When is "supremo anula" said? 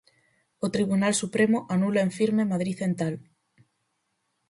1.21-1.99